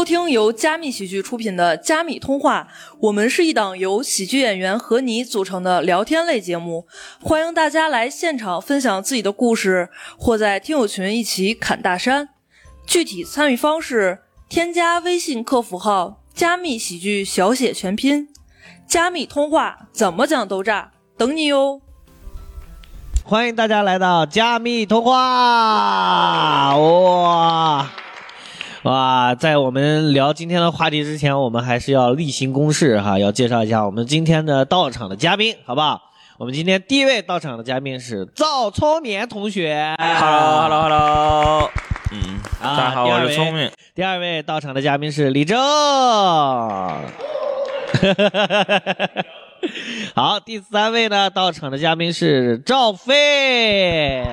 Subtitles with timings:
[0.00, 2.68] 收听由加密喜剧出品的《加密通话》，
[3.00, 6.86] 我们是一档由喜剧演员和你组成的聊天类节目，
[7.20, 12.30] 欢迎大家来现场分享自己的故事，或在听友群一起侃大山。
[12.86, 18.30] 具体参与方式：添加微信客服号“加密喜剧”小写全拼
[18.88, 21.82] ，“加密通话”怎么讲都炸，等你哟！
[23.22, 27.90] 欢迎大家来到加密通话，哇
[28.84, 29.34] 哇！
[29.34, 36.00] 在我们聊今天的话题之前，我们还是要例行公事哈，要介绍一下我们今天的到场的嘉宾，好不好？
[36.38, 39.94] 我们今天第一位到场的嘉宾是赵聪明同学。
[39.98, 41.70] Hello，Hello，Hello，
[42.12, 43.70] 嗯，啊大家好，我是聪明。
[43.94, 45.58] 第二位到场的嘉宾是李正。
[50.14, 54.24] 好，第三位呢到场的嘉宾是赵飞。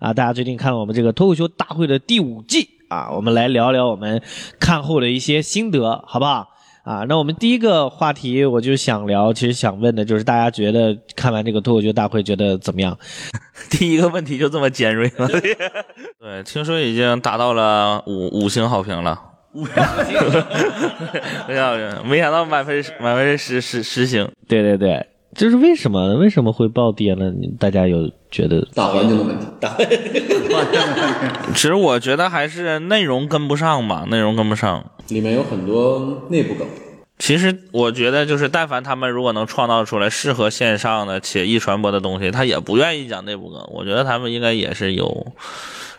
[0.00, 4.20] 啊，大家最近看了我们这个脱口秀大会的第五季啊，我们来聊聊我们
[4.58, 6.48] 看后的一些心得，好不好？
[6.82, 12.98] 啊，那我们第一个话题我就想聊，其实想问的就是大家觉得看完这个脱口秀大会觉得怎么样？
[13.70, 15.28] 第一个问题就这么尖锐吗。
[16.18, 19.20] 对，听说已经达到了五五星好评了。
[19.52, 19.66] 没
[21.54, 24.26] 想到，没想到满分满分十十十星。
[24.48, 27.32] 对对对，就是为什么为什么会暴跌呢？
[27.58, 28.66] 大家有觉得？
[28.74, 29.46] 大环境的问题，
[31.54, 34.84] 其实我觉得还是内容跟不上吧，内容跟不上。
[35.08, 36.66] 里面有很多内部梗。
[37.18, 43.60] 其实我觉得，就是但凡他们如果能创造出来适合线上的且易传播的东西，他也不愿意讲内部梗。
[43.72, 45.26] 我觉得他们应该也是有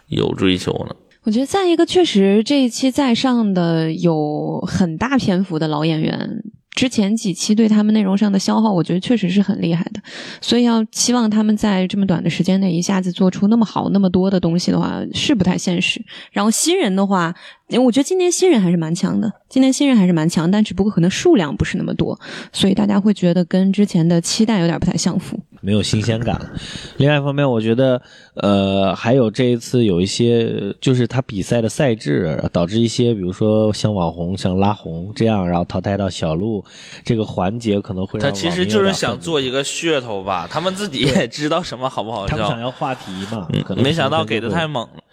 [0.07, 0.95] 有追求的。
[1.23, 6.43] 我觉得再一个，确实这一期在上的有很大篇幅的老演员，
[6.73, 10.01] 之前几期对他们内容上的消耗，我觉得确实是很厉害的。
[10.39, 16.03] 所以要期望他们在这么短的时间内一下子做出那么好那么多的东西的话，是不太现实。
[16.31, 17.35] 然后新人的话，
[17.83, 22.19] 我觉得今年新人还是蛮强的，今年新人还是蛮强，但只不过可能数量不是那么多，
[22.51, 25.39] 所以大家会觉得跟之前的期待有点不太相符。
[25.61, 26.51] 没有新鲜感了。
[26.97, 28.01] 另外一方面，我觉得，
[28.35, 36.63] 呃，还有这一次有一些，就是他比赛的赛制导致一些，比如说像网红、像拉红这样，然后淘汰到小鹿
[37.05, 45.03] 这个环节，可能会让他其实就是想做一个噱头吧，他们自己也知道什么好不好他们想，要话题嘛，可能嗯没想到给的的太猛了。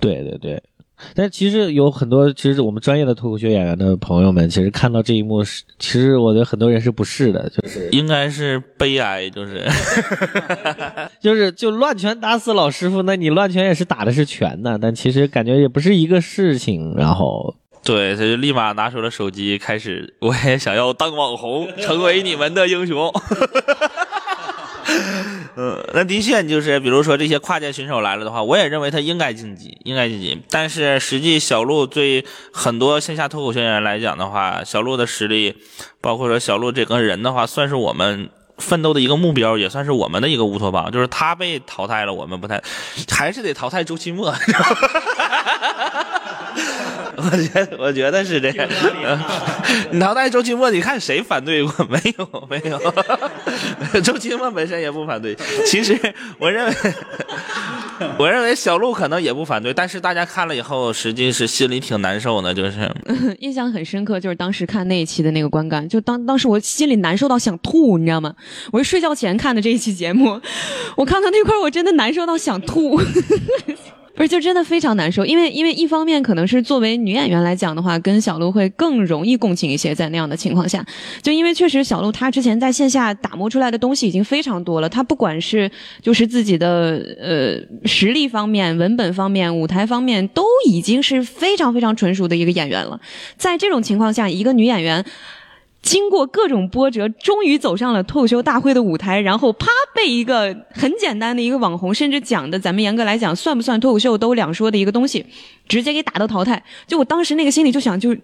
[0.00, 0.62] 对对对。
[1.14, 9.66] 但其实有很多，其实我们专业的脱口秀演员的朋友们，其实看到这一幕是，其实我觉得很多人是不适的，就是应该是悲哀，就是
[11.20, 17.54] 就是就乱拳打死老师傅，那你乱拳也是打的是拳呢，但其实感觉也不是一个事情，然后
[17.84, 23.12] 对，他就立马拿出了手机，开始我也想要当网红，成为你们的英雄。
[25.60, 30.40] 嗯，那的确就是，比如说这些跨界选手来了的话，我也认为他应该晋级，应该晋级。
[30.50, 35.56] 但是实际小鹿对很多线下脱口秀演员来讲的话，小鹿的实力，
[36.00, 40.90] 包括说小鹿这个人的话，算是我们奋斗的一个目标，也算是我们的一个乌托邦。
[40.92, 42.62] 就是他被淘汰了，我们不太，
[43.10, 44.32] 还是得淘汰周奇墨。
[47.16, 48.68] 我觉得，我觉得是这样。
[49.90, 51.86] 你淘汰周奇墨，你看谁反对过？
[51.86, 52.78] 没有， 没有。
[54.02, 55.36] 周奇墨本身也不反对。
[55.66, 55.98] 其实，
[56.38, 56.74] 我认为，
[58.18, 62.90] 我认为小鹿可能也不反对，但是大家看了以后，实际是心里挺难受的，就是。
[63.40, 68.34] 印象很深刻，就是当时看那一期的那个观感，就当当时我心里难受到想吐，你知道吗？
[68.72, 70.40] 我是睡觉前看的这一期节目，
[70.96, 73.00] 我看到那块我真的难受到想吐。
[74.18, 80.84] 不是，就真的非常难受，因为因为一方面可能是作为女演员来讲的话，跟小鹿会更容易共情一些，在那样的情况下，
[81.22, 85.70] 就因为确实小鹿她之前在线下打磨出来的东西已经非常多了，她不管是
[86.02, 93.00] 就是自己的呃实力方面、文本方面、舞台方面，都已经是非常非常纯熟的一个演员了。
[93.36, 95.04] 在这种情况下，一个女演员。
[95.80, 105.24] 经过各种波折，终于走上了脱口秀大会的舞台，然后啪被一个很简单的一个网红，甚至讲的咱们严格来讲算不算脱口秀都两说的一个东西，
[105.66, 106.62] 直接给打到淘汰。
[106.86, 108.14] 就我当时那个心里就想，就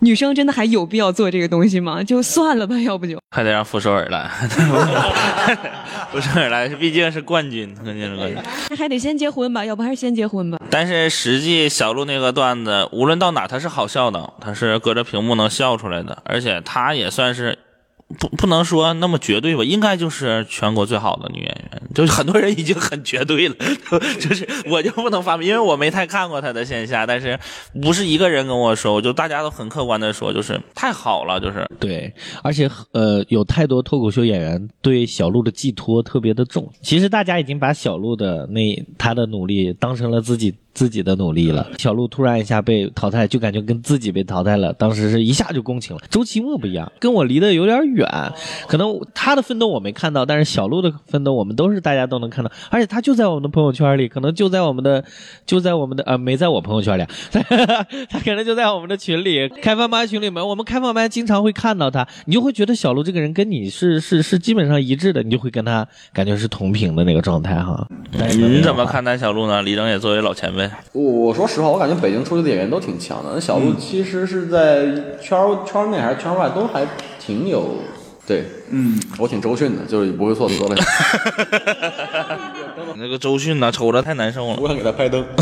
[0.00, 2.02] 女生真的还有必要做这个东西吗？
[2.02, 4.28] 就算了吧， 要不就还得让傅首尔来，
[6.12, 8.42] 傅首尔来，毕竟是冠军，关键是冠军。
[8.70, 10.58] 那还得先结婚吧，要不还是先结婚吧。
[10.70, 17.58] 但是实际小鹿那个段子，无论到哪他是好笑的，他是隔着屏幕能笑出来的，而且他也算是
[18.18, 23.54] 不不能说那么绝对吧，应该就是全国最好的女演员，就是很多人已经很绝对了，
[24.20, 27.36] 就是我就不能发表，因为我没太看过她的线下，但是
[27.82, 32.14] 不是一个人跟我说，我就大家都很客观的说，就是太好了，就是对，
[32.44, 36.72] 而且呃，有太多脱口秀演员对小鹿的寄托特别的重。
[36.82, 41.66] 其实大家已经把小鹿的那她的努力当成了自己自己的努力了。
[41.78, 46.02] 小鹿突然一下被淘汰，就感觉跟自己被淘汰了，当时是一下就共情了。
[46.10, 48.06] 周奇墨不一样，跟我离得有点远，
[48.68, 55.02] 可能他的奋斗我没看到，但是小鹿的奋斗我们都是大家都能看到，而且他就在我们的朋友圈里，可能就在我们的
[55.46, 57.08] 就在我们的呃没在我朋友圈里啊，
[58.10, 67.88] 他可能就在我们的群里开放麦群里面，我们开放麦经常会看到他，你就会觉得小鹿这个人跟你是是是基本上一致的，你就会跟他感觉是同频的那个状态哈。
[68.12, 69.62] 你怎么看待小鹿呢？
[69.62, 73.30] 李征也作为老前辈，我我说实话，我感觉北京出去的演员都挺强的。
[73.34, 74.86] 那小鹿其实是在
[75.20, 76.86] 圈儿圈内还是圈外都还
[77.18, 77.76] 挺有。
[78.26, 80.74] 对，嗯，我挺周迅的，就是不会错词了。
[82.96, 84.56] 那个周迅呢，瞅着太难受了。
[84.60, 85.24] 我想给他拍灯。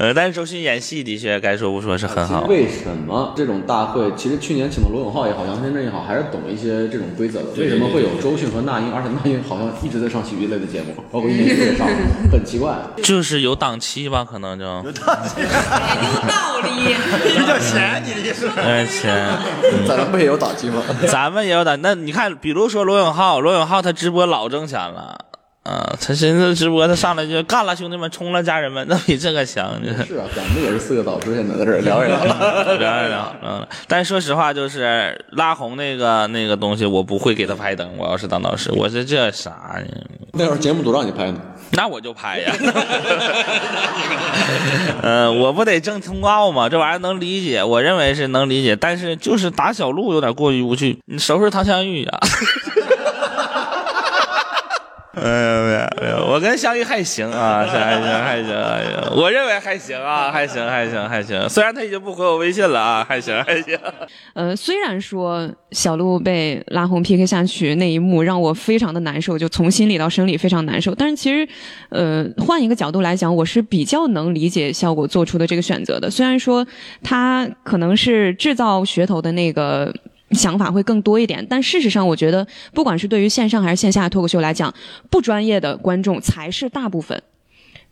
[0.00, 2.42] 呃，但是周迅演戏的确该说不说是很好。
[2.42, 7.46] 为什么这种大会，其实去年请的罗永浩也好，杨天真也好，还是懂一些这种规则的。
[7.56, 8.92] 为什么会有周迅和那英？
[8.94, 11.88] 而且那英好像一直在上喜剧类的节目，包括一年一度也上，
[12.30, 12.76] 很奇怪。
[13.02, 14.64] 就是有档期吧，可能就。
[14.64, 15.40] 有档期。
[15.40, 16.94] 有道理。
[17.26, 18.48] 比较钱，你的意思？
[18.56, 19.36] 哎，钱。
[19.84, 20.80] 咱们不也有档期吗？
[21.08, 21.76] 咱们也有档。
[21.82, 25.18] 那你看，比如说罗永浩，罗永浩他直播老挣钱了。
[25.68, 29.78] 啊，他寻思直播，他上来就干了，兄弟们冲了，家人们，那比这个强。
[30.06, 33.36] 是啊，咱们也是四个导师，现在在这 聊一聊，聊一聊。
[33.44, 37.86] 嗯，但说实话，就是拉红那个那个东西，我不会给他拍灯。
[37.98, 39.86] 我要是当导师，我说这啥呢？
[40.32, 41.38] 那会儿节目组让你拍呢，
[41.72, 42.52] 那我就拍呀。
[45.02, 46.68] 嗯， 我不得挣通告吗？
[46.68, 50.98] 这玩意儿能理解，我认为是能理解，但是就是打小鹿有点过于无趣。
[51.06, 52.20] 你收拾唐香玉呀？
[55.22, 61.48] 没有没有没有，我跟香玉还行啊，还行还行还行，我认为还行啊，还行还行还行。
[61.48, 63.78] 虽然他已经不回我微信了啊，还行还行。
[64.34, 70.94] 呃，虽然说小鹿被拉红 PK 下去那一幕让我非常的难受，就从心里到生理非常难受。
[70.94, 71.48] 但是其实，
[71.90, 76.10] 呃，换一个角度来讲，我是比较能理解效果做出的这个选择的。
[76.10, 76.66] 虽然说
[77.02, 79.92] 他可能是制造噱头的那个。
[80.32, 84.72] 想法会更多一点，但事实上，我觉得不管是对于线上还是线下脱口秀来讲，
[85.10, 87.22] 不专业的观众才是大部分。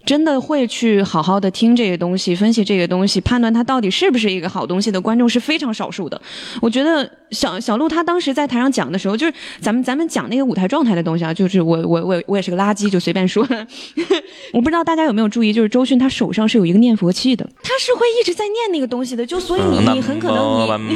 [0.06, 6.19] 真的会去好好的听这些东西，分析这些东西，判断它到底是不是一个好东西的观众是非常少数的。
[6.62, 13.44] 我觉得小小鹿他当时在台上讲的时候，就是咱们咱们讲那个舞台状态的东西啊，就是我我我我也是个垃圾，就随便说。
[14.55, 20.94] 我不知道大家有没有注意，就是周迅他手上是有一个念佛器的，他是会一直在念那个东西的，就所以你你很可能你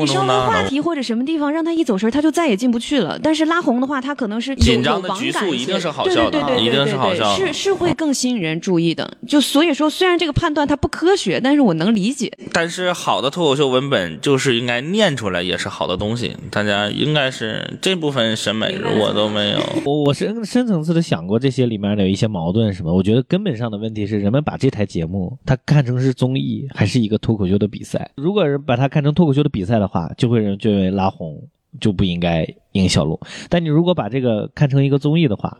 [0.00, 3.18] 你稍微话题或者什么地方让他一走神，他就再也进不去了。
[3.22, 7.61] 但是拉红的话，他可能是紧张的局促一定是好笑的，一定是好笑是。
[7.62, 12.32] 是会更吸引人注意的，就所以说，虽然这个判断它不科学，但是我能理解。
[12.52, 16.36] 但是好的脱口秀文本就是应该念出来，也是好的东西。
[16.50, 19.60] 大家应该是这部分审美我都没有。
[19.84, 22.92] 我 我深深层次的想过这些里面的有一些矛盾什么。
[22.92, 28.10] 我觉得根本上的问题是，人们把这台节目它看成是综艺，还是一个脱口秀的比赛。
[28.16, 31.40] 如果是把它看成脱口秀的比赛的话，就会认为拉红
[31.80, 33.20] 就不应该赢小鹿。
[33.48, 35.56] 但你如果把这个看成一个综艺的话，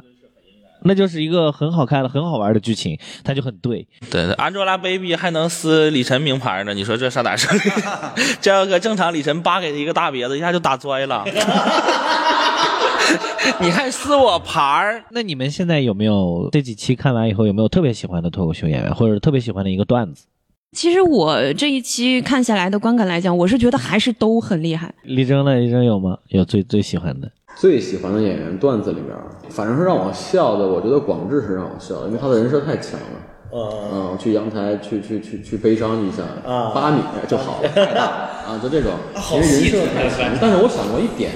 [0.84, 3.86] 那就是一个很好看的、很好玩的剧情，它就很对。
[4.10, 7.56] 对，Angelababy 还能撕李晨名牌呢，你说这上哪说？
[8.40, 11.24] 这要搁正常，李晨扒给他一个大别子，一下就打摔了。
[13.60, 15.04] 你还撕我牌儿？
[15.10, 20.26] 那你们现在有没有这几期看完以后，有没有特别喜欢的脱口秀演员，或者特别喜欢的一个段子？
[20.76, 24.94] 其实我这一期看下来的观感来讲，我是觉得还是都很厉害。
[25.02, 25.54] 李征呢？
[25.56, 26.16] 李征有吗？
[26.28, 27.30] 有最最喜欢的？
[27.56, 29.16] 最喜欢的演员段子里面，
[29.50, 33.28] 反正是让我笑的，我觉得广志是让我笑的，因为他的人设太强了。
[33.54, 36.22] 嗯，去阳台去去去去悲伤一下，
[36.74, 38.04] 八米就好了，太大
[38.48, 40.34] 啊，就这种，其实人设太强。
[40.40, 41.32] 但是我想过一点，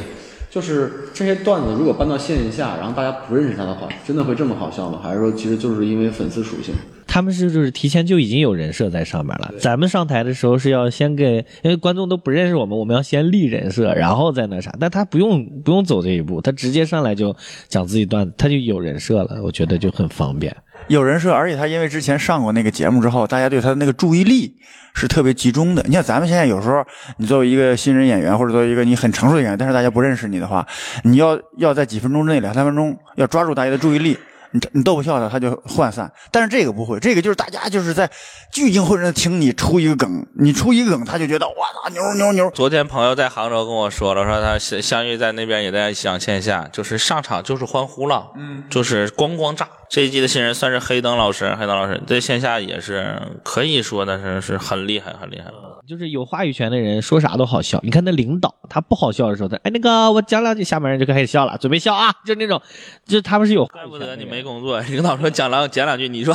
[0.50, 5.00] 就是这些段子如果搬到线下，然后大家不认识他的话，真的会这么好笑吗？
[5.02, 6.74] 还是说其实就是因为粉丝属性？
[7.16, 9.54] 他们是就是提前就已经有人设在上面了。
[9.58, 14.70] 咱们上台的时候是要先给，因为观众都不认识我们，我们要先立人设，然后再那啥。
[14.78, 17.34] 但他不用不用走这一步，他直接上来就
[17.68, 20.54] 讲自己段子，他就有人设了，我觉得就很方便。
[20.88, 24.54] 有人设，而且他因为之前上过那个节目之后，大家对他的那个注意力
[24.94, 25.82] 是特别集中的。
[25.86, 26.84] 你像咱们现在有时候，
[27.16, 30.66] 你作为一个新人演员，或者作为一个你很成熟的演员，但是大家不认识你的话，
[31.04, 34.18] 你要要在几分钟之内、两三分钟要抓住大家的注意力。
[34.56, 36.10] 你你逗不笑他，他就涣散。
[36.30, 38.10] 但是这个不会，这个就是大家就是在
[38.50, 42.50] 聚精会神的听你出一个梗，你出一个梗，他就觉得哇操牛牛牛。
[42.50, 49.68] 昨天朋友在杭州跟我说了，说他相相遇在那边也在想线下，就是上场就是欢呼了，嗯，就是咣咣炸。
[49.88, 55.46] 这一季的新人算是黑灯老师，黑灯老师在线下也是可以说的是是很厉害，很厉害。
[55.86, 57.78] 就是有话语权的人说啥都好笑。
[57.84, 62.60] 你看那领导，他不好笑的时候，他哎那个我讲两句，下面人就开始笑了，准备笑啊，就那种，
[63.06, 63.64] 就他们是有。
[63.72, 66.34] 怪不得你没工作，领导说讲两讲两句，你说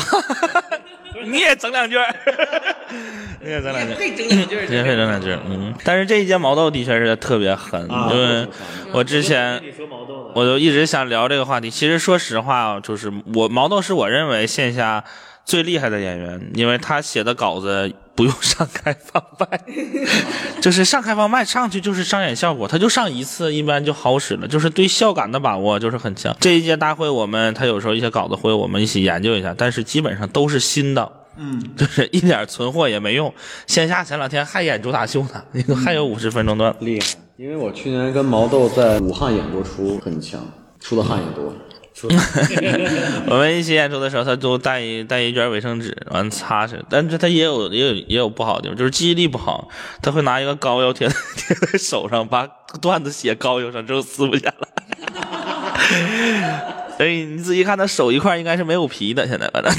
[1.28, 2.71] 你也整两句，你
[3.46, 5.74] 也整两句，会整两句，也会整两句，嗯。
[5.84, 7.82] 但是这一届毛豆的确是特别狠，
[8.12, 8.48] 因为
[8.92, 9.62] 我之前
[10.34, 11.70] 我就一直想聊这个话题。
[11.70, 15.04] 其实说实话啊，就是我毛豆是我认为线下
[15.46, 17.92] 最厉害的演员，因为他写的稿子。
[18.14, 19.62] 不用上开放麦，
[20.62, 26.36] 就是上开放麦上去就是上演效果，他就上一次一般就好使了，就是对笑感的把握就是很强。
[26.40, 33.34] 这一届大会我们他有时候一些稿子会我们一起研究一下，但是基本上都是新的，嗯， 就是一点存货也没用。
[33.68, 37.06] 线下前两天还演主打秀呢，那个还有五十分钟段，厉害。
[37.38, 40.40] 因为我去年跟毛豆在武汉演过出，很强，
[40.80, 41.54] 出的汗也多。
[43.28, 46.76] 我们一起演出的时候，他都带一带一卷卫生纸，完擦去。
[46.90, 49.68] 但是他也有也有也有不好的地方，就是记忆力不好。
[50.02, 51.08] 他会拿一个膏药贴
[51.38, 52.48] 贴在手上，把
[52.82, 54.68] 段子写膏药上之后撕不下来。
[56.98, 59.28] 所以你仔细看，他手一块应该是没有皮的。
[59.28, 59.72] 现在反正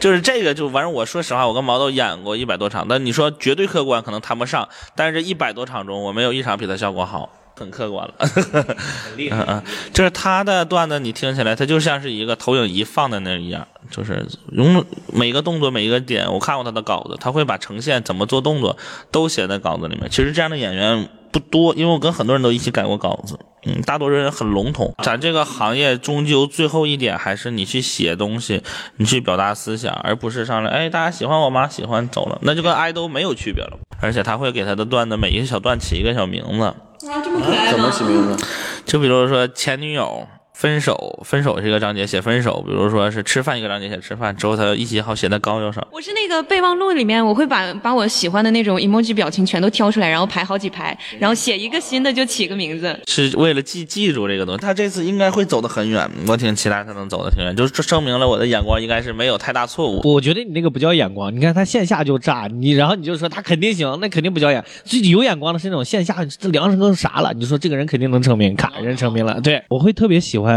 [0.00, 4.68] 就是这个，就反正我说实话，我跟毛豆演过一百多场，但你说绝对客观可能谈不上。
[4.94, 7.30] 但是这一百多场中，我没有一场比他效果好。
[7.58, 9.60] 很客观了， 很厉害。
[9.92, 16.32] 就是他的段子，你听起来，他就像是一个投影仪放在那一样，就是用每个动作、每一个点。
[16.32, 18.76] 我看过他的稿子，他会把呈现怎么做动作
[19.10, 20.08] 都写在稿子里面。
[20.08, 23.36] 其实这样的演员不多，因为我跟很多人都一起改过稿子。
[23.64, 24.94] 嗯，大多数人很笼统。
[25.02, 28.62] 咱这个行业终究最后一点还是你去写东西，
[28.96, 31.68] 你去表达思想，而不是上来哎大家喜欢我吗？
[31.68, 33.78] 喜欢走了，那就跟爱豆没有区别了。
[34.00, 36.64] 而且他会给他的段子每一个小段起一个小名字。
[36.64, 38.46] 啊，这么可爱怎么起名字？
[38.84, 40.26] 就比如说前女友。
[40.58, 45.86] 分手，分手是一个章节写分手，比如说是吃饭一个章节写吃饭，之后他一起好写在膏药上。
[45.92, 54.60] 我是那个备忘录里面，我会把把我喜欢的那种 emoji 表情全都挑出来，然后排好几排，然后写一个新的就起个名字，是为了记记住这个东西。
[54.60, 60.00] 他这次应该会走得很远，我挺期待他能走得挺远，就是证明了我的眼光应该是没有太大错误。
[60.02, 64.64] 我觉得你那个不叫眼光，你看他线下就炸你，然后你就说他肯定行，那肯定不叫眼。
[64.84, 67.32] 最有眼光的是那种线下这量成啥了？
[67.34, 69.40] 你说这个人肯定能成名，咔人成名了。
[69.40, 70.47] 对我会特别喜欢，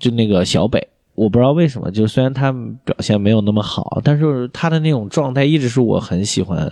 [0.00, 0.10] 就。
[0.16, 2.50] 那个小北，我不知道为什么，就虽然他
[2.86, 6.66] 表现没有那么好，但是他的那种状态一直是我很喜欢、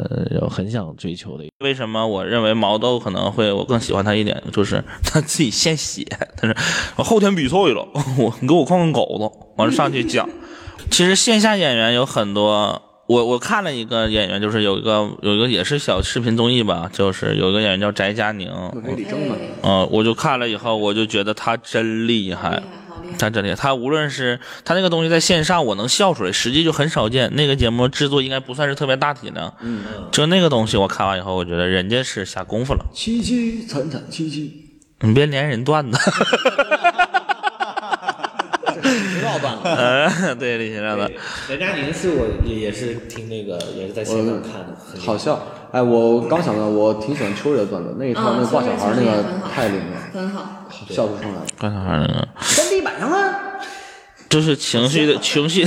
[0.48, 1.44] 很想追求的。
[1.62, 6.06] 为什么我认为毛豆可能会我更喜欢他一点，就是他自己现写，
[6.38, 6.56] 他说
[6.96, 10.26] 我后天比赛了，我你给我看看稿子，完了上去讲。
[10.90, 18.50] 其实线下演员有很多，我我看了一个演员，就是有一个有一个也是小视频综艺吧，就是有一个演员叫翟佳宁，
[19.62, 22.62] 嗯，我就看了以后，我就觉得他真厉害。
[23.18, 27.30] 他真厉害，他无论是他那个东西在线上，我能笑出来，实际就很少见。
[27.36, 32.84] 那个节目制作应该不算是特别大体量，嗯，就那个东西，我看完以后，我觉得人家是下功夫了。
[32.94, 34.70] 凄凄惨惨戚戚，
[35.00, 35.98] 你别连人段子。
[39.38, 41.10] 知道段子，呃，对，李行亮的。
[41.48, 45.46] 任佳宁是我也也是听那个，也是在线上看的，好笑。
[45.72, 51.40] 哎，我刚想到，我挺喜欢秋月的段子，那一套那挂小孩那个太灵了，很好，笑出声来。
[51.58, 52.28] 挂小孩那个。
[52.56, 53.40] 在地板上啊。
[54.28, 55.64] 就是情绪的情绪，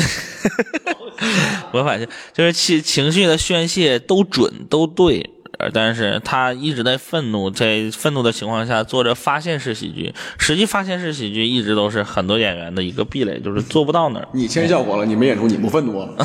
[1.72, 5.30] 我发现就是情情绪的宣泄都准都对。
[5.74, 10.14] 但是他一直在愤怒，在愤怒的情况下做着发现式喜剧。
[10.38, 14.28] 实际发现式喜剧一直都是很多演员的一个壁垒，就是做不到那儿。
[14.34, 16.08] 你签效果了，你没演出，你不愤怒？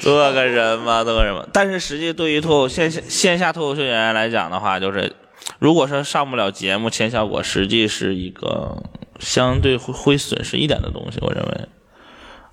[0.00, 1.44] 做个人嘛，做个人嘛。
[1.52, 5.12] 但是实际对于脱口线下线下脱口秀演员来讲的话，就是
[5.58, 8.82] 如果说上不了节目签效果，实际是一个
[9.18, 11.68] 相对会会损失一点的东西，我认为。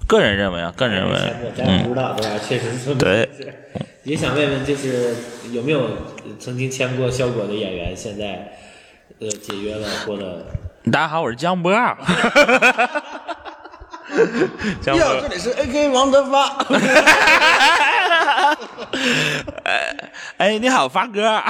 [0.08, 1.20] 个人认为啊，个人认为，
[1.56, 2.40] 咱不知道对吧？
[2.48, 2.96] 确实是。
[2.96, 3.30] 对。
[4.04, 5.14] 也想问问，就是
[5.52, 5.90] 有没有
[6.40, 8.58] 曾经签过效果的演员，现在
[9.20, 10.46] 呃解约了或者？
[10.90, 11.74] 大家好，我是江波。
[11.74, 13.04] 哈哈哈哈哈哈！
[14.82, 16.48] 这里是 AK 王德发。
[16.48, 17.12] 哈哈哈
[17.60, 18.58] 哈哈哈！
[20.38, 21.44] 哎，你好，发哥。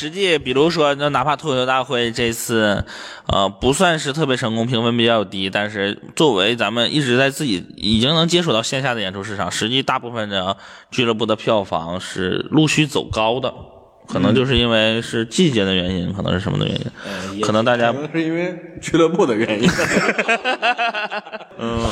[0.00, 2.84] 实际，比如说，那哪怕脱口秀大会这次，
[3.26, 10.56] 呃，不算是特别成功，评分比较低，但是作为咱们一直在自己已经能接触到线下的演出市场，实际大部分的
[10.92, 13.52] 俱乐部的票房是陆续走高的，
[14.08, 16.74] 可能就是因为是季节的原因，可能是什么的原
[17.34, 19.68] 因，可能大家可能是因为俱乐部的原因。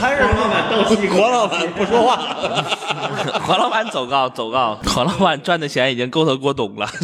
[0.01, 2.17] 还是老板倒吸黄老板不说话。
[3.45, 6.87] 黄老板走高走高，黄老板赚的钱已经够他过冬了，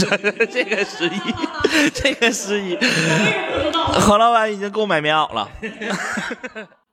[0.51, 2.79] 这个失忆，这个失忆，
[4.01, 5.49] 黄老板已经够买棉袄了。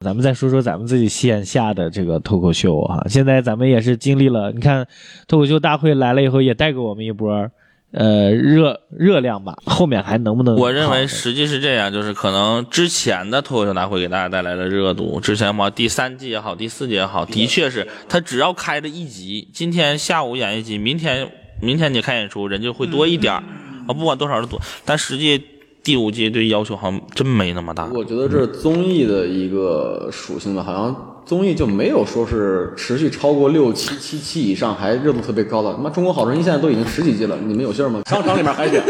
[0.01, 4.85] 咱们再说说咱们自己线下的这个脱口秀哈，现在咱们也是经历了，你看
[5.27, 7.49] 脱口秀大会来了以后，也带给我们一波。
[7.91, 10.55] 呃，热热量吧，后面还能不能？
[10.55, 21.31] 我认为实际是这样，就是可能之前的脱口秀大会给大家带来了热度，之前嘛第三季也好，第四季也好，的确是他只要开了一集，今天下午演一集，明天
[21.61, 23.43] 明天你看演出人就会多一点儿
[23.87, 25.43] 啊，不管多少是多，但实际
[25.83, 27.85] 第五季对要求好像真没那么大。
[27.85, 31.15] 我觉得这是综艺的一个属性吧，好像。
[31.29, 35.71] 综艺就没有说是持续超过六七七期以上还热度特别高的。
[35.73, 38.01] 他妈中国好声音现在都已经十几季了，你们有信儿吗？
[38.09, 38.81] 商场里面海选，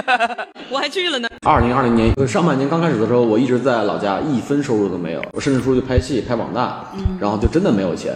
[0.72, 1.28] 我还去了呢。
[1.42, 5.20] 二零二零年上半年刚开始的时候，我一直在老家，一分收入都没有。
[5.34, 6.90] 我甚至出去拍戏、拍网大，
[7.20, 8.14] 然后就真的没有钱。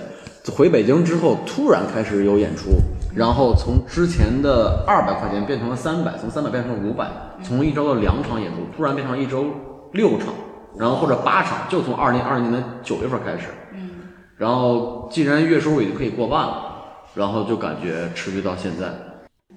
[0.50, 2.70] 回北京之后，突然开始有演出，
[3.14, 7.06] 然后从之前的二百块钱变成了三百，从三百变成了五百，
[7.46, 9.44] 从一周的两场演出突然变成一周
[9.92, 10.28] 六场。
[10.78, 13.90] 然后或者八场，就从二零二零年的九月份开始，嗯，
[14.36, 16.76] 然后既然月收入已经可以过万了，
[17.14, 18.86] 然后就感觉持续到现在。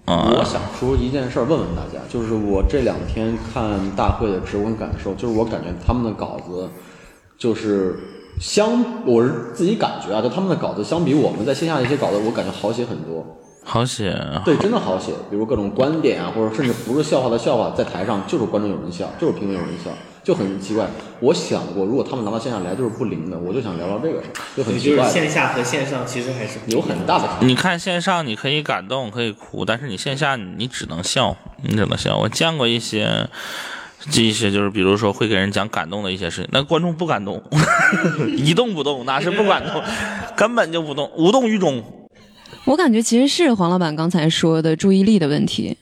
[0.06, 6.68] 我想说一件事儿，问问大家，就是我这两天看大会的直观感受，就是我感觉他们的稿子，
[7.38, 7.96] 就是
[8.40, 13.24] 相，我是自己感觉啊，就他们的稿子相比我们在线下的一些稿子，我感觉好写很多。
[13.64, 15.12] 好写，对，真的好写。
[15.30, 19.92] 比如各种观点啊，或者甚至不是笑话的笑话，在台上就是观众有人笑，就是评委有人笑。
[20.24, 20.86] 就很奇怪，
[21.22, 25.06] 我想过，如果他们拿到线下来就是不灵的，我就想聊聊这个事儿，就很奇怪。
[25.06, 27.28] 就是线下和线上其实还是有很大的。
[27.42, 32.18] 你看线上你可以感动，可以哭，但是你线下你只能笑，你只能笑。
[32.18, 33.28] 我见过一些，
[34.14, 37.42] 一些就是比如说会给人讲感动的一些事情，那观众不感动，
[38.38, 39.82] 一动不动，哪是不感动，
[40.36, 41.84] 根本就不动，无动于衷。
[42.66, 45.78] 我感觉其实是黄老板刚才说的注意力的问题。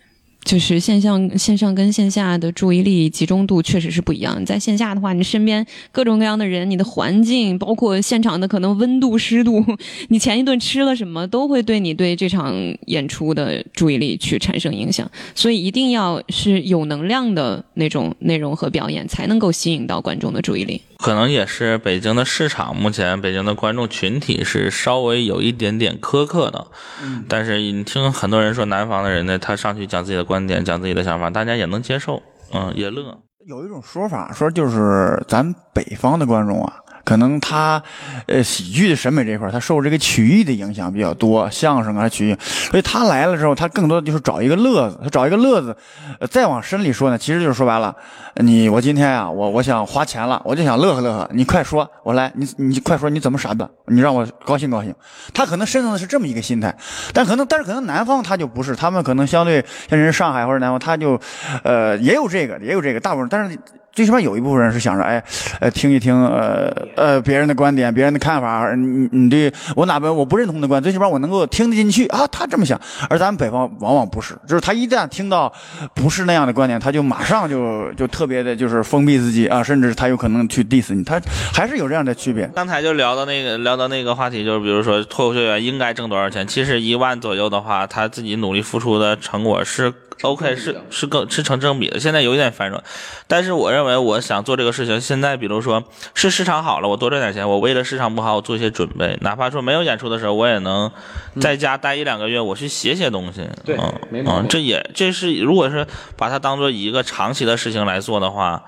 [0.48, 4.42] 就是线上线上跟线下的注意力集中度确实是不一样。
[4.42, 9.62] 你在线下的话，你身边各种各样的人，你的环境，包括现场的可能温度、湿度，
[10.08, 15.12] 你前一顿吃了什么，都会对你对这场演出的注意力去产生影响。
[15.36, 20.82] 所以一定要是有能量的那种内容和表演，才能够吸引到观众的注意力。
[20.98, 26.68] 可能也是北京的市场，目前北京的观众群体是稍微有一点点苛刻的。
[27.02, 32.22] 嗯，但是你听很多人说南方的人呢，他上去讲自己的观点，讲自己的想法，大家也能接受，
[32.54, 33.18] 嗯，也乐。
[33.46, 36.74] 有一种说法说，就是咱北方的观众啊。
[37.08, 37.82] 可能他，
[38.26, 45.74] 呃，喜剧的审美这块他受这个曲艺的影响比较多，相声啊曲艺，所以他来了之后，他更多的就是找一个乐子，他找一个乐子。
[46.20, 47.96] 呃再往深里说呢，其实就是说白了，
[48.36, 54.94] 你我今天啊，我我想花钱了，我就想乐呵乐呵，你快说，我来，你你快说你怎么闪的，你让我高兴高兴。
[55.34, 56.76] 他可能深层的是这么一个心态，
[57.14, 61.18] 但可能但是可能南方他就不是，他们可能相对像人上海或者南方，他就，
[61.64, 63.58] 呃，也有这个，也有这个，大部分，但是。
[63.98, 65.24] 最起码有一部分人是想着，哎，
[65.60, 72.28] 呃，听一听，呃呃，别人的观点，别人的看法，你你这我哪边我不认同的观点，最起码我能够听得进去啊。
[72.28, 72.80] 他这么想，
[73.10, 75.52] 而咱们北方往往不是，就是他一旦听到
[75.96, 81.20] 不是那样的观点，他就马上就就特别的，就是封闭自己啊，甚至他有可能去 diss 你，他
[81.52, 82.46] 还是有这样的区别。
[82.54, 86.46] 刚才就聊到那个聊到那个话题，就是比如说脱口秀演员应该挣多少钱？
[86.46, 89.92] 其实一万左右的话，他自己努力付出的成果是。
[90.22, 92.82] OK 是是更是成正比的，现在有一点繁荣，
[93.28, 95.84] 但是我认为我想做这个事情，现在比如说
[96.16, 100.92] 是市场好了，我多赚点钱，我为了市场不好，我做一些准备，哪怕说没有演出的时候，我也能
[101.40, 103.48] 在家待一两个月，我去写写东西。
[103.64, 103.78] 对，
[104.12, 108.64] 嗯，这也这是如果是把它当做一个长期的事情来做的话，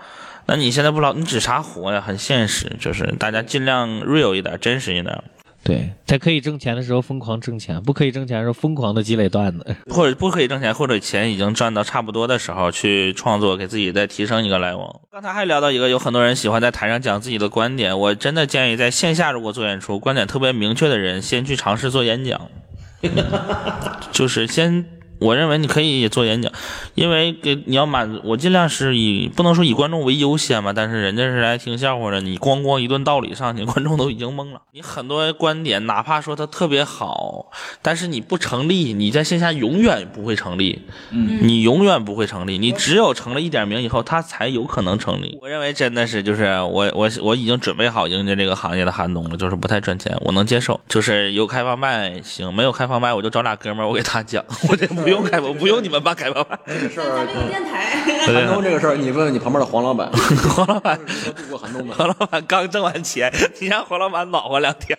[0.46, 2.00] 那你现在不知道你指啥活呀？
[2.00, 5.24] 很现实，就是大家尽量 real 一点，真实一点。
[5.70, 15.02] 对，在可以挣钱的时候疯狂挣钱，不可以挣钱的时候疯狂的积累段子， 或者不可以挣钱，或者钱已经赚到差不多的时候去创作，给自己再提升一个来往。
[15.12, 22.50] 刚才还聊到一个，有很多人喜欢在台上讲自己的观点，我真的建议在线下如果做演出，观点特别明确的人，先去尝试做演讲，
[24.12, 24.99] 就是先。
[25.20, 26.52] 我认为你可以做演讲，
[26.96, 34.62] 因为给你要满足我尽量是以不能说以观众为优先吧，但是人家是来听笑话的，你咣咣一顿道理上去，观众都已经懵了。
[34.72, 37.48] 你很多观点哪怕说它特别好，
[37.82, 45.38] 但是你不成立，你在线下永远不会成立，嗯，你永远不会成立，你只有成了一点名以后，它才有可能成立。
[45.42, 55.09] 我认为真的是就是我我我已经准备好迎接这个行业的寒冬了，就是不太赚钱，我能接受，就是有开放麦行，没有开放麦我就找俩哥们儿我给他讲，我这不。
[55.10, 56.46] 不用开播， 不用你们帮开播。
[56.66, 57.86] 这个事儿，电台。
[58.26, 60.10] 寒冬这个事儿，你问问你旁边的黄老板，
[60.56, 61.94] 黄老板，如何度过寒冬的？
[61.96, 64.98] 黄老板刚挣完钱，你让黄老板暖和两天。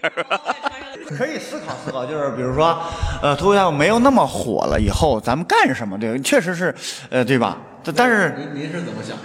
[1.16, 2.76] 可以思考思考，就是比如说，
[3.22, 5.98] 呃，脱口秀没有那么火了以后，咱们干什么？
[5.98, 6.74] 对，确实是，
[7.10, 7.56] 呃，对吧？
[7.82, 9.16] 但但是您您是怎么想？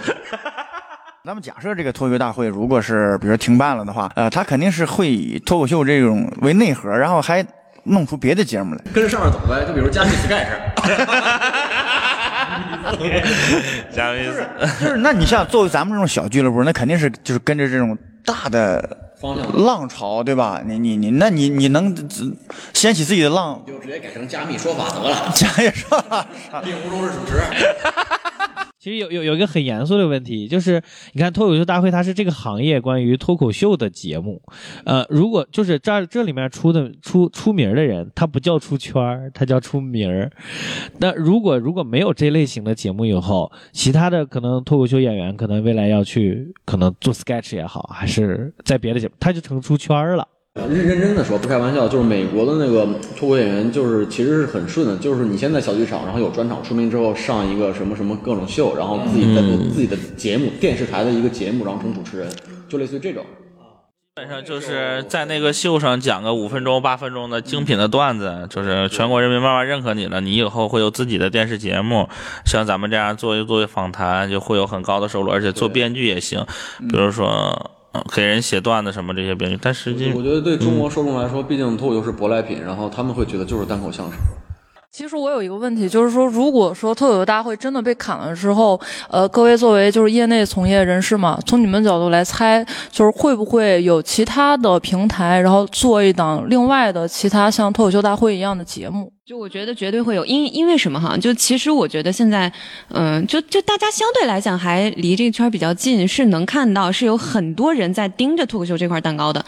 [1.24, 7.44] 咱们假设这个脱口秀大会如果是比如说停办了的话，呃，他肯定是会以脱口秀这种为内核，然后还
[7.84, 8.80] 弄出别的节目来。
[8.92, 10.46] 跟着上面走呗，就比如加密 Sketch，
[13.92, 14.46] 啥意思？
[14.80, 20.60] 就是那你像作为咱们这种小俱乐部，那肯定是就是跟着这种大的方向浪潮，对吧？
[20.64, 22.02] 你你你，那你你能呃
[22.72, 25.30] 掀起自己的浪，就直接改成加密说法得了。
[25.34, 26.26] 加密说法？
[26.64, 27.40] 令狐冲是主持，
[28.86, 30.80] 其实有有有一个很严肃的问题，就是
[31.12, 34.40] 你看脱口秀大会，它是这个行业关于脱口秀的节目，
[34.84, 40.30] 呃，如果就是这这里面出的出出名的人，他不叫出圈儿，他叫出名儿。
[41.00, 50.28] 那如果如果没有这类型的节目以后，其他的可能脱口秀演员可能未来要去可能做 sketch 也好，还是在别的节目，他就成出圈儿了。
[50.56, 62.28] 认认真的说，不开玩笑，就是美国的那个脱口演员，就是其实是很顺的，就是你先在小剧场，然后有专场出名之后，上一个什么什么各种秀，然后自己在做自己的节目，电视台的一个节目，然后成主持人，
[62.68, 63.22] 就类似于这种。
[64.16, 72.08] 基本上就是在那个秀上讲个五分钟、八分钟的精品的段子，就是全国人民慢慢认可你了，你以后会有自己的电视节目，
[72.46, 76.42] 像咱们这样做一做访谈，就会有很高的收入，而且做编剧也行，
[76.90, 77.72] 比如说
[78.14, 84.18] 给人写段子什么这些编剧，但实际我觉得对中国受众来说，毕竟脱口秀是舶来品，然后他们会觉得就是单口相声。
[84.96, 88.80] 其实我有一个问题，就是说，如果说脱口秀大会真的被砍了之后，
[89.10, 99.12] 呃，各位作为就是业内从业人士嘛，从你们角度来猜，就是会不会有其他的平台，然后做一档另外的其他像脱口秀大会一样的节目？
[99.26, 101.14] 就我觉得绝对会有，因因为什么哈？
[101.18, 102.50] 就其实我觉得现在，
[102.88, 109.44] 嗯、就就大家相对来讲还离这个圈比较近，是能看到是有很多人在盯着脱口秀这块蛋糕的，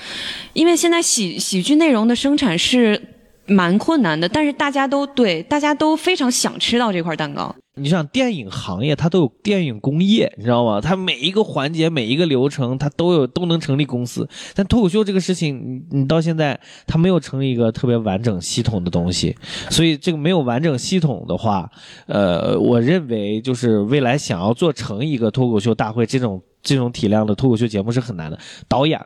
[0.53, 3.01] 因为现在喜喜剧内容的生产是
[3.49, 7.55] 蛮困难的，但是大家都对大家都非常想吃到这块蛋糕。
[7.81, 10.81] 你想电影行业，它都有电影工业，你知道吗？
[10.81, 14.29] 它每一个环节、每一个流程，它都有都能成立公司。
[14.53, 16.59] 但脱口秀这个事情，你你到现在
[16.89, 19.37] 它没有成立一个特别完整系统的东西，
[19.71, 21.71] 所以这个没有完整系统的话，
[22.07, 28.37] 呃，我认为就是未来想要做成一个脱口秀大会这种这种体量的脱口秀节目是很难的。
[28.67, 29.01] 导演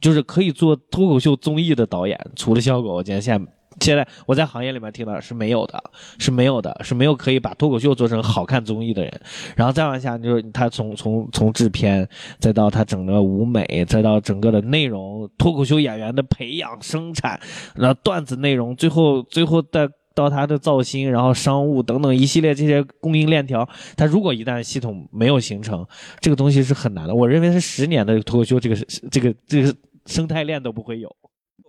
[0.00, 3.57] 就是可以做脱口秀综艺的导演，除了小狗，我今天现在。
[3.80, 5.82] 现在我在行业里面听到是没有的，
[6.18, 9.20] 是没有的，是没有可以把脱口秀做成好看综艺的人。
[9.56, 17.38] 然后再往下就是他从从从制片，再到他整个舞美，再到整个的内容，脱口秀演员的培养、生产，
[17.74, 25.86] 然后段子内容，最后最后再到他的造型，然后商务等等一系列这些供应链条，他如果一旦系统没有形成，
[26.20, 27.14] 这个东西是很难的。
[27.14, 28.76] 我认为是十年的脱口秀这个
[29.10, 29.74] 这个这个
[30.06, 31.14] 生态链都不会有。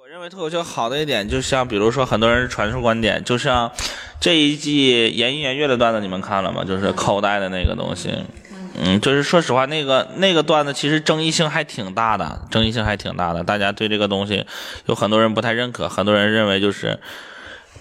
[0.10, 3.72] 认为脱口秀好的一点，就像比如说很多人传授观点，就像
[4.20, 6.64] 这一季言音言月的段子，你们看了吗？
[6.64, 8.12] 就是口袋的那个东西。
[8.84, 13.44] 嗯，就是说实话，那个那个段子其实争议性还挺大的，争议性还挺大的。
[13.44, 14.48] 大家对这个东西
[14.88, 16.98] 有很多人不太认可，很多人认为就是，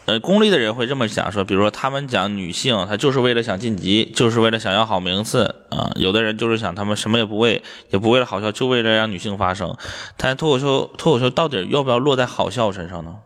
[0.08, 9.76] 呃，功利的人会这么想说，比如说他们讲女性，她就是为了想晋级，就是为了想要好名次啊、有的人就是想他们什么也不为，也不为了好笑，就为了让女性发声。
[10.16, 13.16] 但脱口秀，脱口秀到底要不要落在好笑身上呢？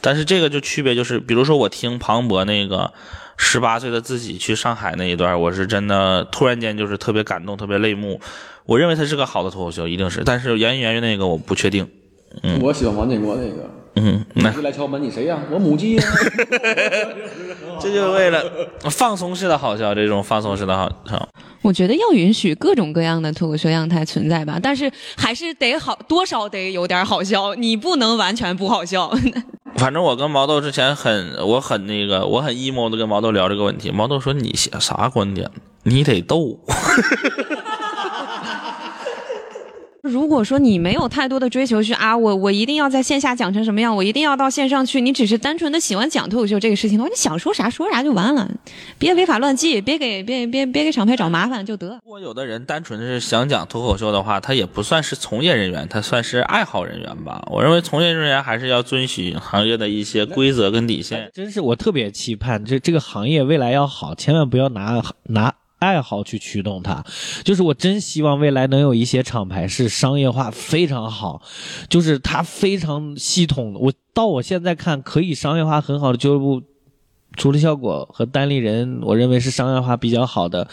[0.00, 2.92] 但是这个就区别就是，比如说我听庞博那个
[3.36, 8.20] 十八岁的自己去上海那一段，我是真的突然间就是特别感动，特别泪目。
[8.64, 10.22] 我认为他是个好的脱口秀，一定是。
[10.24, 11.90] 但是言语言语那个我不确定。
[12.44, 15.02] 嗯我喜欢王建国那个，嗯，那谁来敲门？
[15.02, 15.38] 你谁呀？
[15.50, 16.02] 我母鸡呀。
[17.80, 18.44] 这就是为了
[18.90, 21.28] 放松式的好笑，这种放松式的好笑。
[21.62, 29.10] 我觉得要允许各种各样的脱口秀样态存在吧，但是还是得好多少得有点好笑，你不能完全不好笑。
[29.76, 33.90] 反正我跟毛豆之前很，我很那个，我很 emo 的跟毛豆聊这个问题。
[33.90, 35.50] 毛豆说：“你写啥观点？
[35.84, 36.58] 你得逗。
[40.02, 48.50] 如果说你没有太多的追求去啊，我我一定要在线下讲成什么样，我一定要到线上去，你只是单纯的喜欢讲脱口秀这个事情的话，你想说啥说啥就完了，
[48.98, 52.00] 别违法乱纪，别给别别别给厂牌找麻烦就得。
[52.04, 57.46] 如果有的人单纯的是想讲脱口秀的话，他也不算是从业人员，他算是爱好人员吧。
[57.50, 61.30] 我认为从业人员还是要遵循行业的一些规则跟底线。
[61.34, 67.04] 真是我特别期盼这这个行业未来要好，千万不要拿拿爱好去驱动它。
[67.42, 71.42] 就是我真希望未来能有一些厂牌是商业化非常好，
[71.88, 73.74] 就是它非常系统。
[73.80, 76.62] 我到我现在看可以商业化很好的俱乐部。
[77.36, 80.66] 助力效果和单立人，我认为是商业化比较好的，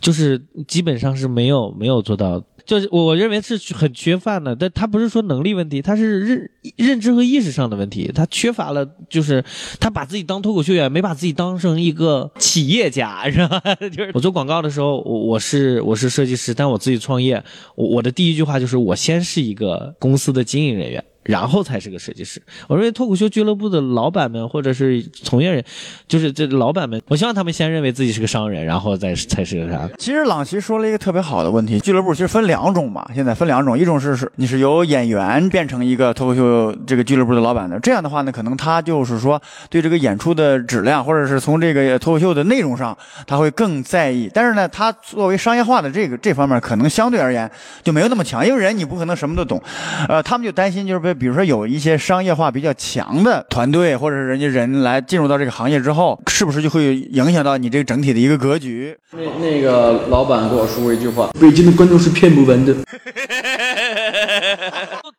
[0.00, 2.42] 就是基本上是没有没有做到。
[2.64, 9.44] 就是我认为是很缺乏的，但他不是说能力问题，他是认认知和意识上的问题，他缺乏了，就是
[9.78, 13.60] 他把自己当脱口秀演员，没把自己当成一个企业家，是吧？
[13.92, 17.42] 就是我做广告的时候，我我是我是设计师，但我自己创业，
[17.74, 21.04] 我我的第一句话就是我先是一个公司的经营人员。
[21.22, 22.40] 然后才是个设计师。
[22.66, 25.62] 我认为脱口秀俱乐部的老板们或者是从业人，
[26.08, 29.88] 就是这老板们，我希望他们先认为自己是个商人，然后再才是个啥。
[29.98, 44.30] 其实朗奇说了一个特别好的问题，俱乐部其实分两种嘛，现在分两种，一种是是你是由演员变成一个脱口秀这个俱乐部的老板的，这样的话呢，可能他就是说对这个演出的质量，或者是从这个脱口秀的内容上，他会更在意。
[44.32, 47.50] 但是呢，他作为商业化的这个这方面，可能相对而言
[47.82, 49.62] 就没有那么强，因为人你不可能什么都懂。
[50.08, 51.09] 呃，他们就担心就是被。
[51.14, 58.96] 比如说有一些商业化比较强的团队，或者是人家人来进入到这个行业之后，是不是就会影响到你这个整体的一个格局？
[59.12, 62.74] 那那个老板跟我说过一句话：“北京的观众是骗不完的。”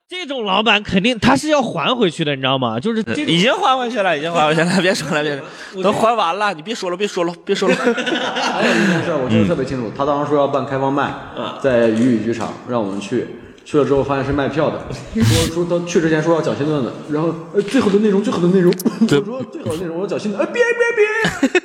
[0.07, 2.79] 这种老板肯定他是要还回去的，你知道吗？
[2.79, 5.35] 就是已经还回去了，已经还回去了， 别说了，别
[5.73, 7.75] 说，都还完了，你别说了，别说了，别说了。
[7.75, 11.11] 还有一件事我记得特别清楚，他当时说要办开放麦，
[11.61, 13.25] 在鱼语剧场让我们去。
[13.63, 14.79] 去了之后发现是卖票的，
[15.23, 21.61] 说说他去之前说要讲新段子，然后呃最好的内容最好 的内容，我说最好的内容我要讲新的，哎别别别，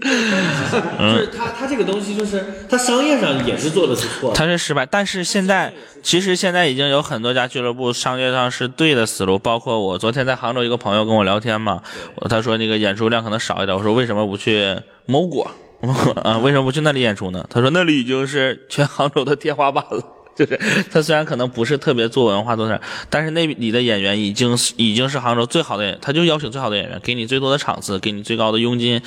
[0.06, 11.82] 就是他他这个东西就是他商业上也是做的是错，他是失败，但是现在其实现在已经有很多家俱乐部商业上是对的思路，包括我昨天在杭州一个朋友跟我聊天嘛，
[12.28, 15.50] 他说那个演出量可能少一点，我说为什么不去某果
[16.22, 16.38] 啊？
[16.38, 17.46] 为什么不去那里演出呢？
[17.48, 20.02] 他说那里已经是全杭州的天花板了。
[20.38, 20.60] 就是
[20.92, 29.00] 他虽然可能不是特别做文化做事但是那里的演员已经已经是杭州最好的演员，他就邀请最好的演员，给你最多的场次，给你最高的佣金。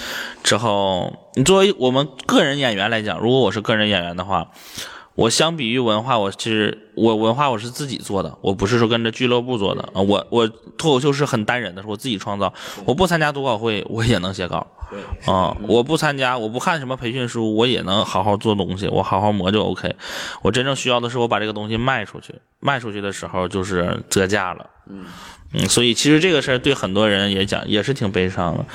[0.44, 4.48] 之后，你作为我们个人演员来讲，如果我是个人演员的话，
[5.20, 10.00] 我相比于文化，我其实我文化我是自己做的，我不是说跟着俱乐部做的啊。
[10.00, 12.54] 我我脱口秀是很单人的，是我自己创造。
[12.86, 14.66] 我不参加读稿会，我也能写稿。
[15.26, 15.56] 啊！
[15.68, 19.94] 我不参加，我不看什么培训书，我也能好好做东西，我好好磨就 OK。
[20.42, 24.66] 我真正需要的是我把这个东西卖出去，卖出去的时候就是折价了。
[24.90, 25.06] 嗯
[25.54, 28.66] 嗯，所以其实这个事儿对很多人也讲也是挺悲伤的。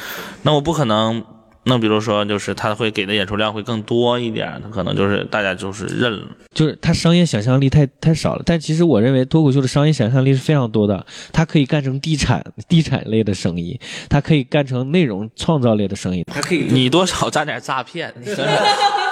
[0.43, 1.25] 那我不可能。
[1.67, 8.43] 那比如说，就是他会给的演出量会更多一点，他可能就是大家就是认了，就是他商业想象力太太少了。
[8.45, 16.67] 但其实我认为脱口秀的商业想象力是非常多的，它可以干成地产地产类的生意，它可以干成内容创造类的生意，它可以。
[16.71, 18.13] 你多少沾点诈骗，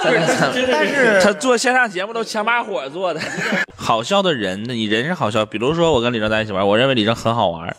[0.03, 3.19] 但是他做线上节目都强把火做的，
[3.75, 5.45] 好笑的人，你人是好笑。
[5.45, 7.75] 比如说我跟李正在一起玩，我认为李正很好玩。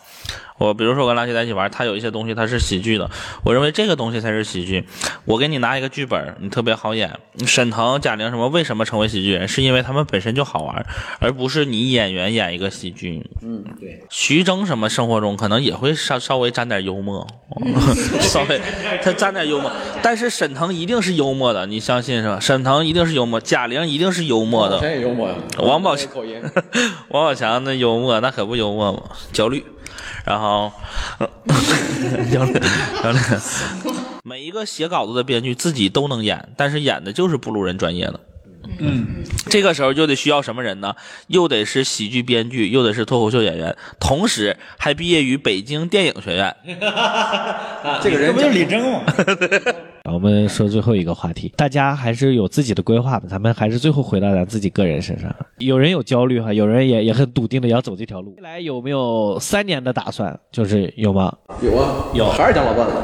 [0.57, 3.09] 我比如说我跟拉奇在一起玩，他有一些东西他是喜剧的，
[3.43, 4.85] 我认为这个东西才是喜剧。
[5.25, 7.11] 我给你拿一个剧本，你特别好演。
[7.45, 9.47] 沈腾、贾玲什么为什么成为喜剧人？
[9.47, 10.85] 是因为他们本身就好玩，
[11.19, 13.25] 而不是你演员演一个喜剧。
[13.41, 14.01] 嗯，对。
[14.09, 17.27] 徐峥什么生活中可能也会稍稍微沾点幽默
[18.21, 18.61] 稍微
[19.03, 19.69] 他沾点幽默，
[20.01, 22.39] 但是沈腾一定是幽默的，你相信是吧？
[22.39, 24.79] 沈腾一定是幽默，贾玲一定是幽默的。
[25.59, 26.09] 王宝强，
[27.09, 29.01] 王宝强那幽默那可不幽默吗？
[29.33, 29.65] 焦虑。
[30.25, 30.71] 然后，
[32.31, 32.59] 杨磊，
[33.03, 33.19] 杨磊，
[34.25, 38.19] 每一个写稿子的编剧自己都能演，但是演的就是不如人专业的。
[38.79, 40.95] 嗯，这个时候就得需要什么人呢？
[41.27, 46.55] 又得是喜剧编剧，又得是脱口秀演员，同时还毕业于北京电影学院。
[48.01, 49.03] 这个人不就是李征吗？
[50.05, 53.27] 我们说最后一个话题，大家还是有自己的规划的。
[53.27, 55.35] 咱们还是最后回到咱自己个人身上。
[55.57, 58.35] 有人有焦虑哈，有人也也很笃定的要走这条路。
[58.37, 60.39] 未来有没有三年的打算？
[60.51, 61.35] 就是有吗？
[61.61, 62.95] 有啊，有，还是讲老段子。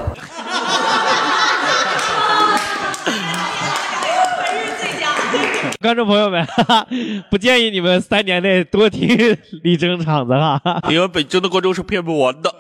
[5.82, 6.88] 观众朋友们，哈哈
[7.32, 12.54] 不建议你们三年内多听李征场子哈，因为北京的观众是骗不完的。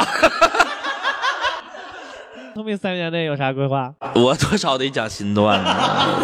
[2.55, 3.93] 聪明三年内有啥规划？
[4.15, 5.69] 我多少得讲新段子。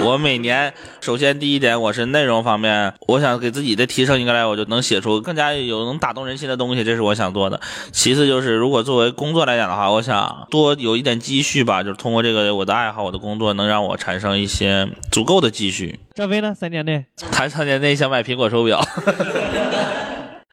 [0.03, 7.59] 我每年，首先第一点，我是内容方面，我想给自己的提升一个来，我就能写出更加有能打动人心的东西，这是我想做的。
[7.91, 15.99] 其次就是，如果作为工作来讲的话，我想多有一点积蓄吧，就是通过这个我的爱好，我的工作能让我产生一些足够的积蓄。
[16.13, 16.53] 赵飞呢？
[16.53, 17.05] 三年内？
[17.31, 18.81] 他三年内想买苹果手表。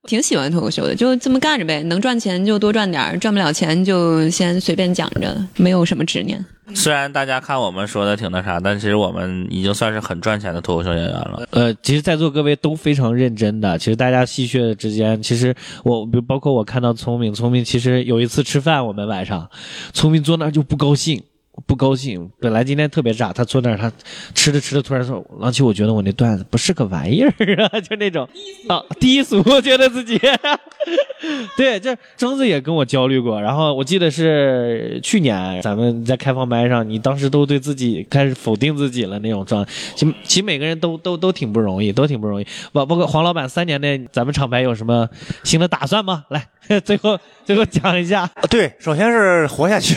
[0.06, 6.44] 挺喜欢脱口秀的，就这么干着呗，能赚钱就多赚点儿，赚不了钱就先随便讲着，没有什么执念。
[6.74, 11.46] 虽然大家看我们说的挺那啥，但其实我们已经算是很赚钱的脱口秀演员了。
[11.50, 13.78] 呃，其实，在座各位都非常认真的。
[13.78, 19.48] 其实大家戏谑之间，其实我，比如包括我看到聪明，聪明其实有一次吃饭，我们晚上，
[19.92, 21.22] 聪明坐那儿就不高兴。
[21.66, 23.90] 不高兴，本来今天特别炸，他坐那儿，他
[24.34, 27.30] 吃着吃着，突然说：“郎奇，我觉得我那段子不是个玩意儿
[27.70, 28.28] 啊， 就那种
[28.68, 30.20] 啊低俗， 觉得自己。
[31.56, 33.40] 对，这征子也跟我焦虑过。
[33.40, 39.64] 然后我记得是去年咱们在开放麦上，你当时都对自己开始否定自己了那种状，
[39.94, 42.46] 其其实每个人都都都挺不容易，都挺不容易。
[42.72, 45.08] 包包括黄老板三年内，咱们厂牌有什么
[45.44, 46.24] 新的打算吗？
[46.28, 46.46] 来，
[46.84, 48.28] 最后最后讲一下。
[48.50, 49.94] 对，首先是活下去，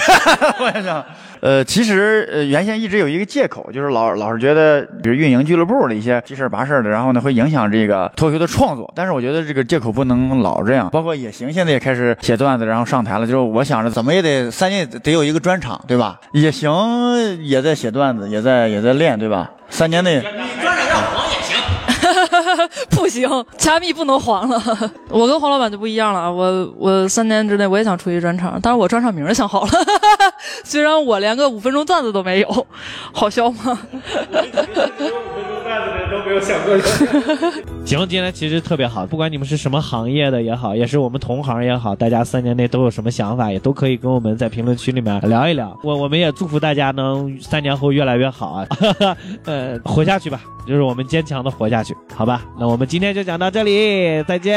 [0.57, 0.89] 活下去。
[1.39, 8.91] 呃，其实呃，原先一直有一个借口，就是老老是觉得，比如运营俱乐部的一些七事八事的，然后呢会影响这个脱口秀的创作。
[8.95, 10.89] 但是我觉得这个借口不能老这样。
[10.89, 13.27] 包括也行现在也开始写段子，然后上台了。
[13.27, 16.19] 就是我想着怎么也得三年得有一个专场，对吧？
[16.31, 16.73] 也行
[17.43, 19.51] 也在写段子，也在也在练，对吧？
[19.69, 20.19] 三年内。
[22.91, 24.61] 不行，加密不能黄了。
[25.09, 29.69] 我跟黄老板就不一样了，我我三年之内我也想出一专场，但是我专场名想好了。
[30.63, 32.67] 虽然我连个五分钟段子都没有，
[33.13, 33.79] 好笑吗？
[36.11, 36.77] 都没有想过。
[37.85, 45.77] 行，今天其实特别好，不管你们是什么行业的也好，也是我们同行也好，大家三年内都有什么想法，也都可以跟我们在评论区里面聊一聊。
[45.83, 48.67] 我我们也祝福大家能三年后越来越好啊，
[49.45, 52.43] 呃，活下去吧，就是我们坚强的活下去，好吧？
[52.59, 54.53] 那我们今天就讲到这里，再见。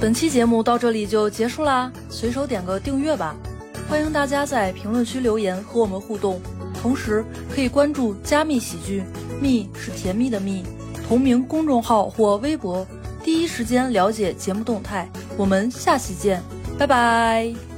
[0.00, 3.36] 本期节目到这里就结束啦，随手点个订阅吧，
[3.88, 6.40] 欢迎大家在评论区留言和我们互动。
[6.82, 9.04] 同时可以关注加密喜剧，
[9.40, 10.64] 蜜是甜蜜的蜜，
[11.06, 12.84] 同名公众号或微博，
[13.22, 15.08] 第一时间了解节目动态。
[15.36, 16.42] 我们下期见，
[16.76, 17.71] 拜拜。